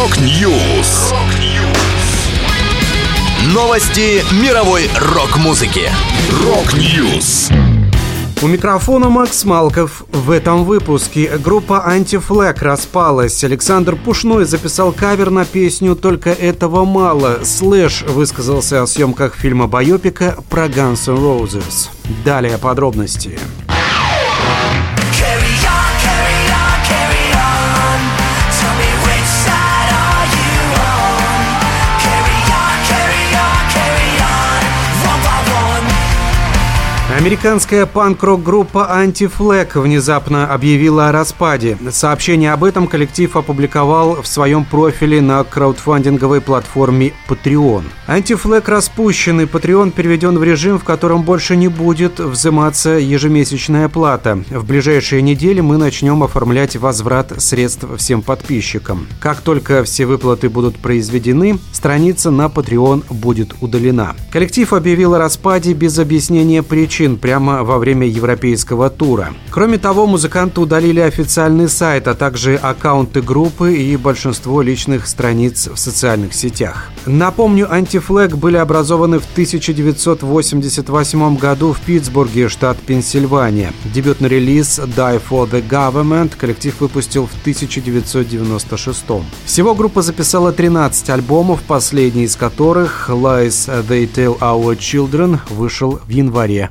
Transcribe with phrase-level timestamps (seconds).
[0.00, 1.12] Rock News.
[3.52, 5.90] Новости мировой рок-музыки.
[6.42, 7.50] Rock News.
[8.40, 10.04] У микрофона Макс Малков.
[10.10, 13.44] В этом выпуске группа Anti-Flag распалась.
[13.44, 17.40] Александр Пушной записал кавер на песню «Только этого мало».
[17.44, 21.90] Slash высказался о съемках фильма «Байопика» про Guns N' Roses.
[22.24, 23.38] Далее подробности.
[37.20, 41.76] Американская панк-рок-группа Anti-Flag внезапно объявила о распаде.
[41.90, 47.82] Сообщение об этом коллектив опубликовал в своем профиле на краудфандинговой платформе Patreon.
[48.08, 54.42] Anti-Flag распущен, и Patreon переведен в режим, в котором больше не будет взиматься ежемесячная плата.
[54.48, 59.06] В ближайшие недели мы начнем оформлять возврат средств всем подписчикам.
[59.20, 64.16] Как только все выплаты будут произведены, страница на Patreon будет удалена.
[64.32, 69.34] Коллектив объявил о распаде без объяснения причин причин прямо во время европейского тура.
[69.50, 75.76] Кроме того, музыканты удалили официальный сайт, а также аккаунты группы и большинство личных страниц в
[75.76, 76.90] социальных сетях.
[77.06, 83.72] Напомню, антифлэг были образованы в 1988 году в Питтсбурге, штат Пенсильвания.
[83.94, 89.04] Дебютный релиз «Die for the Government» коллектив выпустил в 1996.
[89.44, 96.10] Всего группа записала 13 альбомов, последний из которых «Lies They Tell Our Children» вышел в
[96.10, 96.70] январе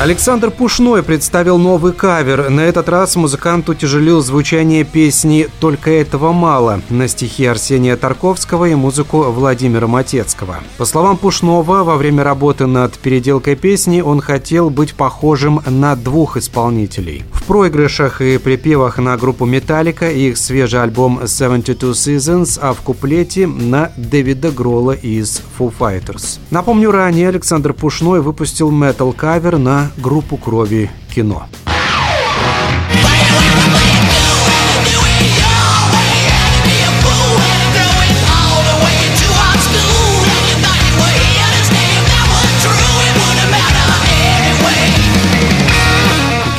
[0.00, 2.50] Александр Пушной представил новый кавер.
[2.50, 8.74] На этот раз музыкант утяжелил звучание песни «Только этого мало» на стихи Арсения Тарковского и
[8.74, 10.56] музыку Владимира Матецкого.
[10.78, 16.36] По словам Пушнова, во время работы над переделкой песни он хотел быть похожим на двух
[16.36, 17.22] исполнителей.
[17.32, 22.80] В проигрышах и припевах на группу «Металлика» и их свежий альбом «72 Seasons», а в
[22.80, 26.40] куплете на Дэвида Грола из Foo Fighters.
[26.50, 31.46] Напомню, ранее Александр Пушной выпустил метал-кавер на группу крови кино.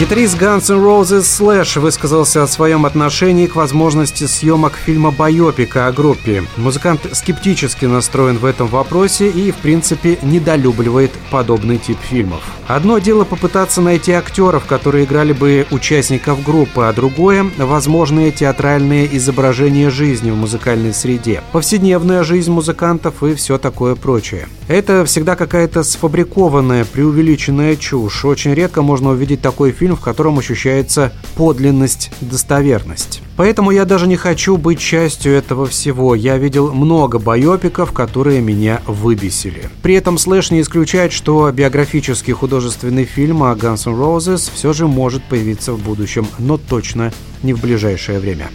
[0.05, 5.91] Гитарист Guns N' Roses Slash высказался о своем отношении к возможности съемок фильма «Байопика» о
[5.91, 6.43] группе.
[6.57, 12.43] Музыкант скептически настроен в этом вопросе и, в принципе, недолюбливает подобный тип фильмов.
[12.67, 19.89] Одно дело попытаться найти актеров, которые играли бы участников группы, а другое– возможные театральные изображения
[19.89, 24.47] жизни в музыкальной среде, повседневная жизнь музыкантов и все такое прочее.
[24.67, 28.23] Это всегда какая-то сфабрикованная, преувеличенная чушь.
[28.25, 33.21] Очень редко можно увидеть такой фильм, в котором ощущается подлинность, достоверность.
[33.37, 36.15] Поэтому я даже не хочу быть частью этого всего.
[36.15, 39.69] Я видел много байопиков, которые меня выбесили.
[39.81, 44.87] При этом Slash не исключает, что биографический художественный фильм о Guns N' Roses все же
[44.87, 47.11] может появиться в будущем, но точно
[47.43, 48.49] не в ближайшее время.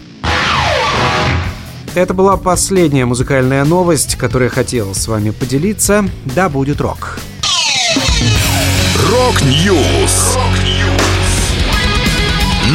[1.93, 6.05] Это была последняя музыкальная новость, которую я хотел с вами поделиться.
[6.23, 7.19] Да будет рок.
[9.09, 10.37] Rock News.